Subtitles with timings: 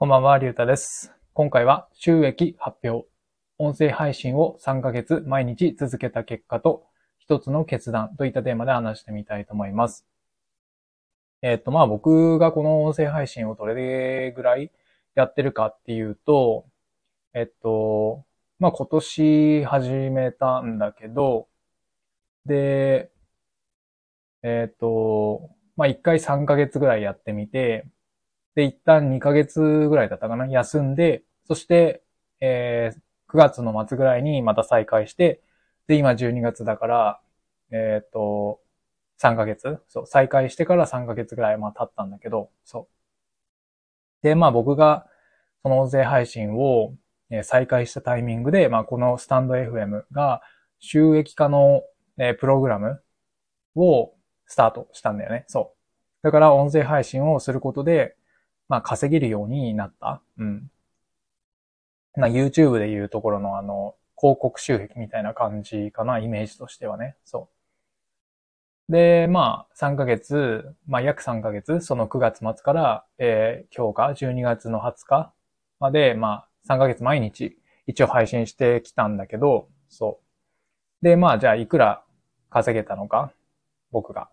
[0.00, 1.12] こんばんは、りゅうたです。
[1.34, 3.08] 今回は収益発表。
[3.58, 6.86] 音声配信を3ヶ月毎日続けた結果と
[7.18, 10.06] 一つの決断といったテーマで話してみたいと思います。
[11.42, 14.70] えっ、と、まあ僕がこの音声配信をどれぐらい
[15.16, 16.64] やってるかっていうと、
[17.34, 18.24] えっと、
[18.60, 21.48] まあ今年始めたんだけど、
[22.46, 23.10] で、
[24.44, 27.84] えっと、まあ1回3ヶ月ぐらいやってみて、
[28.58, 32.02] で、一旦2ヶ月ぐらいだったかな休んで、そして、
[32.40, 35.42] えー9月の末ぐらいにまた再開して、
[35.86, 37.20] で、今12月だから、
[37.70, 38.58] えっ、と、
[39.18, 39.78] 3ヶ月？
[39.86, 42.88] そう、再開してから3ヶ月ぐらい、まあ経ったんだけど、そ
[44.22, 44.26] う。
[44.26, 45.06] で、まあ僕が、
[45.62, 46.94] その音声配信を、
[47.30, 50.40] え再開したタイミングで、まあこのスタンド FM が
[50.80, 51.82] 収益化の、
[52.18, 53.02] えプログラム
[53.76, 54.14] を
[54.46, 55.44] スタートしたんだよね。
[55.48, 55.78] そう。
[56.22, 58.16] だから音声配信をすることで、
[58.68, 60.22] まあ稼げるようになった。
[60.38, 60.70] うん。
[62.16, 67.16] まあ YouTube でいうところのあの、広告収益みたいな感じかな、イメージとしてはね。
[67.24, 67.48] そ
[68.88, 68.92] う。
[68.92, 75.32] で、まあ3ヶ月、まあ約3ヶ月、その9月末から、えー今日か12月の20日
[75.78, 80.20] まで、まあ3ヶ月毎日一応配信してきたんだけど、そ
[81.02, 81.04] う。
[81.04, 82.04] で、まあじゃあいくら
[82.50, 83.32] 稼げたのか、
[83.92, 84.24] 僕が。
[84.24, 84.30] っ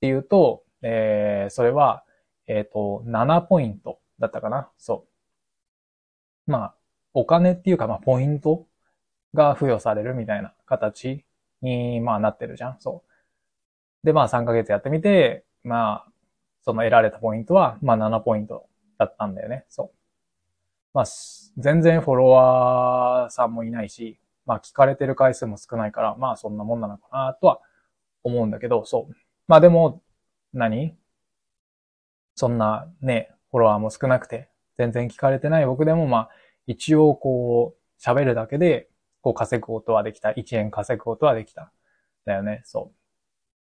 [0.00, 2.04] ていうと、えーそれは、
[2.46, 4.70] えっ、と、7ポイントだったかな。
[4.78, 5.06] そ
[6.46, 6.50] う。
[6.50, 6.74] まあ、
[7.14, 8.66] お金っていうか、まあ、ポイント
[9.34, 11.24] が付与されるみたいな形
[11.62, 12.76] に、まあ、なってるじゃん。
[12.80, 13.04] そ
[14.02, 14.06] う。
[14.06, 16.12] で、まあ、3ヶ月やってみて、まあ、
[16.62, 18.66] その得られたポイントは、まあ、7ポイント
[18.98, 19.64] だったんだよね。
[19.68, 19.90] そう。
[20.92, 21.04] まあ、
[21.58, 27.60] 全然フォロワーさんもいないし、まあ、聞かれてる回数も少ないから、まあ、そんなもんなのかな、とは
[28.22, 29.14] 思うんだけど、そう。
[29.48, 30.02] まあ、でも、
[30.52, 30.96] 何？
[32.34, 36.30] そんなね、フォロワーも少なくて、全然聞かれてない僕でも、まあ、
[36.66, 38.88] 一応こう、喋るだけで、
[39.22, 40.30] こう稼ぐことはできた。
[40.32, 41.72] 1円稼ぐことはできた。
[42.26, 43.04] だよね、そう。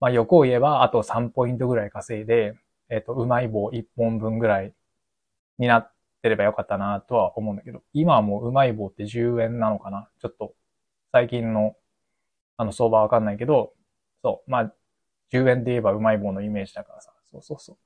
[0.00, 2.54] まあ、欲を言えば、あと3ポイントぐらい稼いで、
[2.90, 4.74] えっ、と、うまい棒1本分ぐらい
[5.58, 5.92] になっ
[6.22, 10.54] てればよかったなとは思うんだけど、今はもううまい棒って10円なのかなちょっと、
[11.12, 11.76] 最近の、
[12.56, 13.74] あの、相場わかんないけど、
[14.22, 14.74] そう、まあ、
[15.32, 17.76] 10円で言えばうまい棒のイメージだからさ、そうそうそう。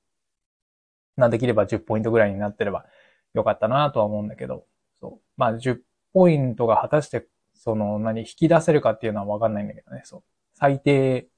[1.17, 2.87] まあできれば10ポイントぐらいになってれば
[3.35, 4.67] よかったなとは思うんだけど、
[5.01, 5.21] そう。
[5.37, 5.81] まあ10
[6.13, 10.23] ポイントが果たして、その何、引き出せるかっていうのはわかんないんだけどね、そう。
[10.55, 11.29] 最低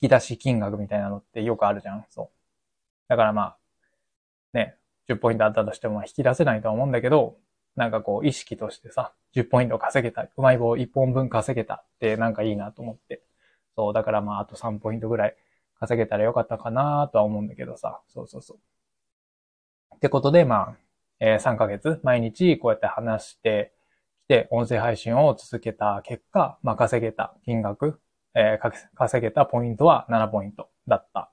[0.00, 2.28] 引き出し金額みたいなのってよくあるじゃん、そう。
[3.08, 3.58] だからまあ、
[4.52, 4.76] ね、
[5.08, 7.36] 10ポイントあったとしても引き出せないとは思うんだけど、
[7.76, 13.22] なんかこう意識としてさ、10ポイント稼げた、うまい棒1本分稼げたってなんかいいなと思って。
[13.76, 15.36] そう、だからまああと3ポイントぐらい
[15.80, 18.58] 稼げたらよかったかなとは思うんだけどさ、そうそうそう。
[20.04, 20.76] ってことで、まあ、
[21.18, 23.72] えー3ヶ月、毎日こうやって話して
[24.26, 27.98] きて、音声配信を続けた結果、まあ、稼げた金額、
[28.34, 31.30] えー稼げたポイントは7ポイントだった。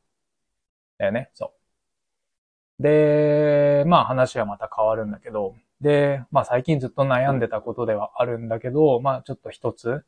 [0.98, 1.54] だよね、そ
[2.80, 2.84] う。
[2.84, 10.04] で、まあ話はまた変わるんだけど、で、まあ最近ずっと悩んでたことではあるんだけど、まあちょっと一つ、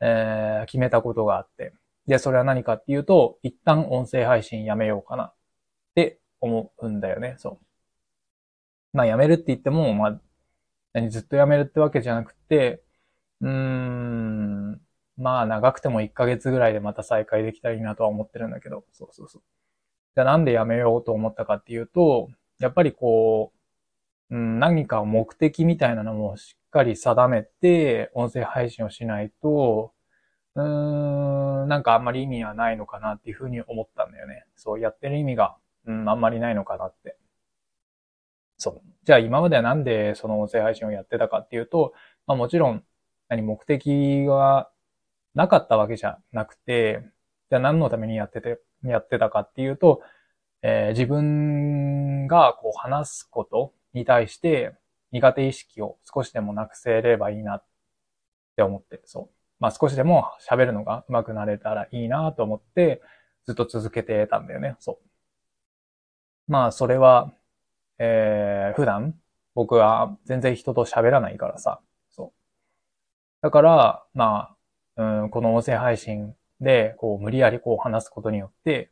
[0.00, 1.72] えー決めたことがあって、
[2.06, 5.34] で、それは何かっていうと、一旦音声配信やめようかなっ
[5.94, 7.66] て思うんだよね、そう。
[8.92, 10.20] まあ、やめるって言っても、まあ、
[10.94, 12.82] 何、ずっとやめるってわけじゃなくて、
[13.40, 14.80] うーん、
[15.16, 19.42] まあ、長くても1ヶ月ぐらいでまた再開できたらいいなとは思ってるんだけど、そうそうそう。
[20.16, 22.30] じゃあなんでやめようと思ったかっていうと、
[22.60, 23.52] やっぱりこ
[24.30, 29.94] う、何か目的みたいなのもしっかり定めて、音声配信をしないと、
[30.56, 34.46] うーん、なんかあんまり意味はないのかなっていうふうに思ったんだよね。
[34.56, 37.18] そう、やってる意味が、うん、あんまりないのかなって。
[38.62, 38.82] そう。
[39.04, 41.94] じゃあ今まではなんでその音声配信をやってたかっていうと、
[42.26, 42.84] まあもちろん、
[43.28, 44.70] 何、目的が
[45.34, 47.02] なかったわけじゃなくて、
[47.50, 50.02] じゃあ何のためにやってて、やってたかっていうと、
[50.62, 54.74] えー自分がこう話すことに対して
[55.10, 57.64] 苦手意識を少しでもなくせればいいなっ
[58.56, 59.30] て思って、そう。
[59.60, 63.02] まあ少しでも喋るのが上手くなれたらいいなと思って、
[63.46, 65.12] ずっと続けてたんだよね、そう。
[66.46, 67.32] まあそれは、
[67.98, 69.14] えー普段
[69.54, 71.80] 僕は全然人と喋らないからさ、
[72.10, 72.32] そう。
[73.42, 74.56] だから、ま
[74.96, 78.90] あ、うん、この音声配信で、こう、無理やりこう話すことによって、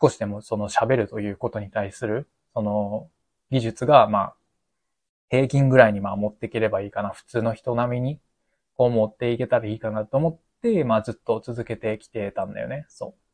[0.00, 3.10] 少しでもその喋るということに対する、その
[3.50, 4.36] 技術が、まあ、
[5.30, 7.10] 平均ぐらいにまあ持っていければいいかな。
[7.10, 8.20] 普通の人並みに、
[8.76, 12.86] こう持っていけたらいいかなと思って、まあずっと続けてきてたんだよね。
[12.88, 13.25] そう。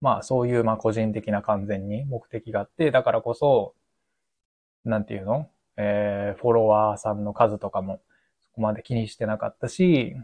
[0.00, 3.74] まあそういうまあ個人的な完全に目的があって、だからこそ、
[4.84, 5.48] なんていうの？
[5.76, 8.00] えー、フォロワーさんの数とかも
[8.40, 10.16] そこまで気にしてなかったし、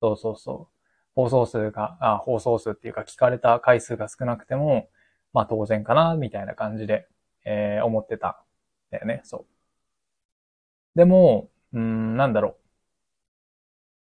[0.00, 0.74] そうそうそう。
[1.14, 4.88] 放送数が、あ、放送数っていうか聞かれた回数が少なくても、
[5.32, 7.06] まあ当然かな、みたいな感じで、
[7.44, 8.42] えー、思ってた。
[8.90, 9.46] だよね、そう。
[10.94, 12.54] でも、うん、なんだろう。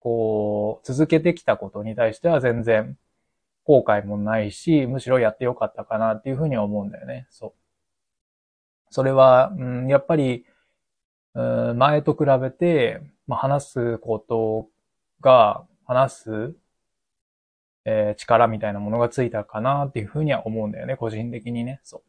[0.00, 2.96] こう、続けてきたことに対しては全然
[3.64, 7.26] 後悔もないし、むしろやってよかったかなっていうふうには思うんだよね。
[7.30, 7.52] そう。
[8.90, 10.44] それは、うん、やっぱり、
[11.34, 14.68] うん、前と比べて、まあ、話すこと
[15.20, 16.54] が、話す、
[17.84, 21.80] えー、力みたいなものがついたかなっていうふうには思うんだよね、個人的にね。
[21.84, 22.02] そ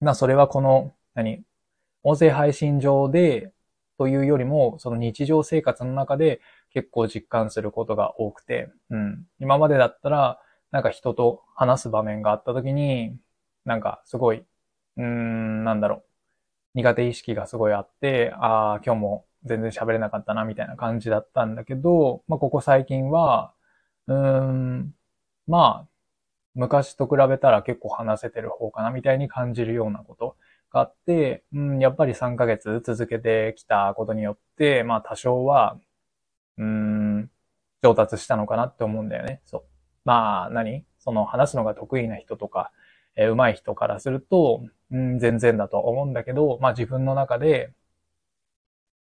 [0.00, 0.04] う。
[0.04, 1.42] ま、それはこの、何？
[2.02, 3.52] 音声配信上で、
[3.98, 6.40] というよりも、その日常生活の中で
[6.72, 9.26] 結構実感することが多くて、うん。
[9.40, 10.40] 今までだったら、
[10.70, 13.16] なんか人と話す場面があった時に、
[13.64, 14.38] なんかすごい、
[14.96, 16.04] うーん、なんだろう。
[16.74, 23.54] 苦手意識がすごいあって、ああ、今日も全然喋れなかったな、みたいな感じだったんだけど、まあ、ここ最近は、
[24.08, 24.94] うーん、
[25.46, 25.88] まあ、
[26.54, 30.36] 昔と比べたら結構話せてる方かな、みたいに感じるようなこと
[30.70, 35.78] があって、うん、やっぱり3ヶ月続けてきたことによって、まあ多少は、
[36.58, 37.30] うん、
[37.82, 39.40] 上達したのかなって思うんだよね。
[39.44, 39.62] そう。
[40.04, 42.72] まあ何、その話すのが得意な人とか、
[43.16, 47.72] えー、上手い人からすると、うん、全然だと思うんだけど、まあ自分の中で、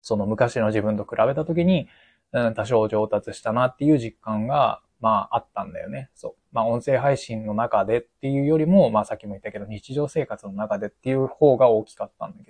[0.03, 1.89] その昔の自分と比べたときに、
[2.33, 6.11] うん、多少上達したなっていう実感が、まああったんだよね。
[6.15, 6.35] そう。
[6.53, 12.50] まあ音声配信の中でっていうよりも、まあさっきも言ったけど日常生活の中でっていう方が大きかったんだけ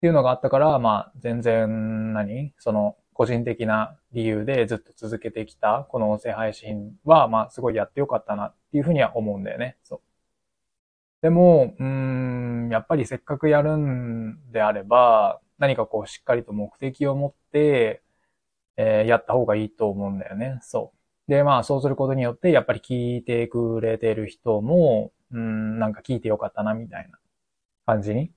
[0.00, 2.54] っていうのがあったから、まあ全然何？
[2.56, 9.76] その個人的な理由でずっと続けてきたこの音声配信は、まあすごいやってよかったなっていうふうには思うんだよね。
[9.82, 10.00] そう。
[11.20, 18.02] でも、うん、やっぱりせっかくやるんであれば、何かこうしっかりと目的を持って、
[18.78, 20.58] えー、やった方がいいと思うんだよね。
[20.62, 20.94] そ
[21.28, 21.30] う。
[21.30, 27.18] で、まあ、そうすることによって、やっぱり聞いてくれてる人も、うん、なんか聞いてよかったな、みたいな
[27.84, 28.32] 感じに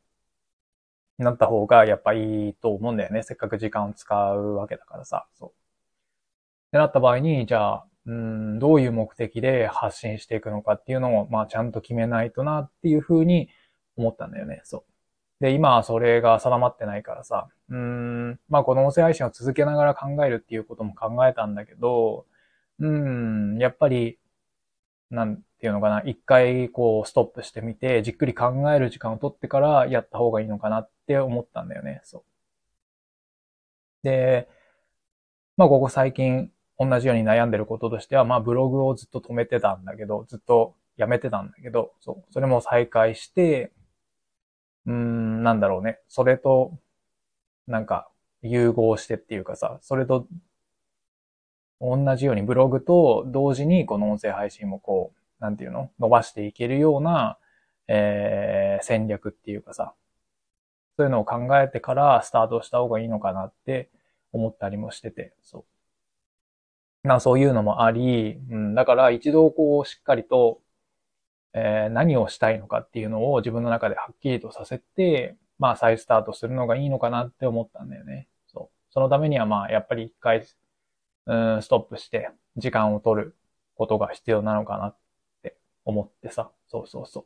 [1.18, 3.24] なった方が、やっぱいいと思うんだよね。
[3.24, 5.28] せっかく時間を使うわけだからさ。
[5.36, 5.50] そう。
[5.50, 5.54] っ
[6.72, 13.50] てなった場合に、じゃあ、うん、どういう目的で発信していくのかっていうのを、まあ、ちゃんと決めないとなっていうふうに
[13.96, 14.62] 思ったんだよね。
[14.64, 14.94] そう。
[15.44, 22.26] で、今はそれが定まってないからさ、うん、まあこの音声配信を続けながら考えるっていうことも考えたんだけど、
[22.80, 24.20] うん、やっぱり、
[25.14, 32.24] なんていうのかな、一回こうストップしてみて、じっくり考える時間を取ってからやった方がいいのかなって思ったんだよね、そう。
[34.04, 34.48] で、
[35.58, 43.72] まあここ最近同じように悩んでることとしては、まあブログをずっと止めてたんだけど、ずっとやめてたんだけど、そう、それも再開して、
[44.86, 46.00] うーん、なんだろうね。
[46.08, 46.78] それと、
[47.68, 48.10] なんか、
[48.44, 50.28] 融合してっていうかさ、それと、
[51.84, 55.92] 同じようにブログと同時にこの音声配信もこう、なんていうの？
[56.00, 57.38] 伸ばしていけるような、
[57.88, 59.94] えー、戦略っていうかさ、
[60.98, 63.90] そういうのを考えてからスタートした方がいいのかなって
[64.32, 65.66] 思ったりもしてて、そ
[67.04, 67.08] う。
[67.08, 70.60] まあそういうのもあり、うん、だから一度こうしっかりと
[71.56, 78.28] えー、何をしたいのかっていうのを自分の中ではっきりとさせて、まあ再スタートするのがいいのかなって思ったんだよね。
[78.52, 78.92] そう。
[78.92, 80.48] そのためにはまあやっぱり一回、
[81.26, 83.36] うん、ストップして時間を取る
[83.76, 84.98] ことが必要なのかなっ
[85.42, 86.52] て思ってさ。
[86.68, 87.26] そうそうそう。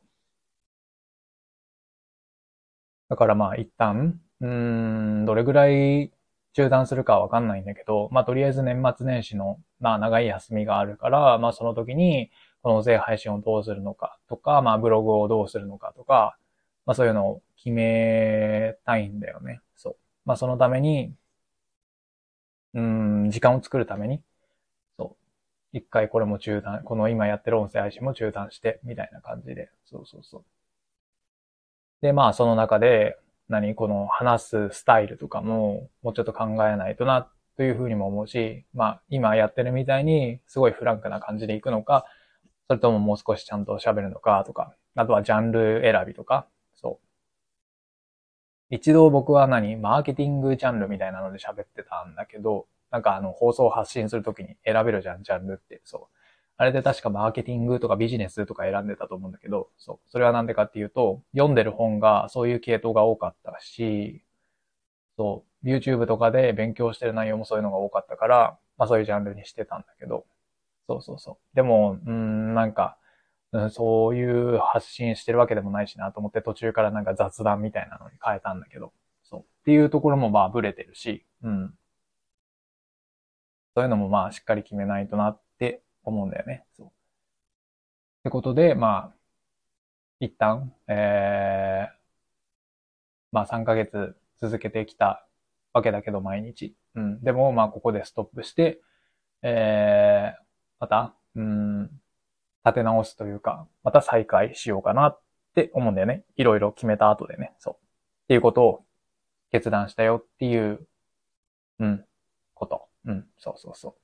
[3.09, 6.11] だからまあ一旦、うん、どれぐらい
[6.53, 12.31] 中断するかわかんないんだけど、まあとりあえず年末年始の、まあ長い休みがあるから、まあその時に、
[12.63, 16.37] この税配信をどうするのかとか、まあブログをどうするのかとか、
[16.85, 19.61] まあそういうのを決めたいんだよね。
[19.75, 19.95] そう。
[20.25, 21.13] まあそのために、
[22.77, 24.21] うん、時間を作るために、
[24.99, 25.17] そ
[25.73, 25.77] う。
[25.77, 29.71] 一回これも中断、この今やってる音声配信も中断して、みたいな感じで。
[29.85, 30.43] そうそうそう。
[32.01, 33.17] で、まあその中で、
[33.49, 42.05] 何この話すスタイルとかも、もうちょっと考えないとな、というふうにも思うし、まあ今やってるみたいに、すごいフランクな感じでいくのか、
[42.67, 46.47] それとももう少しちゃんと喋るのかとか、あとはジャンル選びとか。
[48.69, 55.81] 一度僕は何マーケティングジャンルみたいなので喋ってたんだけど、なんかあの放送発信するときに選べるじゃん、ジャンルって。
[55.85, 56.17] そう。
[56.57, 59.99] あれで確かマーケティングとかビジネスとか選んでたと思うんだけど、そう。
[60.09, 64.23] それはなんでかっていうと、読んでる本がそういう系統が多かったし、
[65.17, 65.67] そう。
[65.67, 70.25] YouTube とかで勉強してる内容もそういうのが多かったから、まあそういうジャンルにしてたんだけど、
[70.87, 71.55] そうそうそう。
[71.55, 72.97] でも、うん、なんか、
[73.57, 79.39] うん、そういう発信してるわけでもないしなと思って途中からなんか雑談みたいなのに変えたんだけど、そう。
[79.41, 81.73] っていうところもまあブレてるし、うん。
[83.75, 86.65] そういうのもまあしっかり決めないとなって思うんだよね。
[86.77, 86.87] そう。
[86.87, 86.91] っ
[88.25, 89.13] てことで、まあ、
[90.19, 91.95] 一旦、えー、
[93.31, 95.25] まあ3ヶ月続けてきた
[95.73, 96.75] わけだけど毎日。
[96.93, 97.23] うん。
[97.23, 98.81] でもまあここでストップして、
[99.41, 100.43] えー、
[100.79, 101.89] また、うん、
[102.67, 105.19] 立て直すというか、また再開しようかなっ
[105.55, 106.23] て思うんだよね。
[106.35, 107.53] いろいろ決めた後でね。
[107.59, 107.73] そう。
[107.75, 107.77] っ
[108.27, 108.85] ていうことを
[109.51, 110.85] 決断したよっていう、
[111.79, 112.05] うん、
[112.53, 112.87] こと。
[113.05, 113.95] うん、そうそうそう。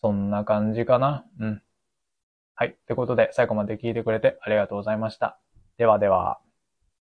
[0.00, 1.26] そんな感じかな。
[1.38, 1.62] うん。
[2.54, 2.68] はい。
[2.68, 5.38] ってことで、最後まで聞いてくれてありがとうございました。
[5.76, 6.40] ではでは。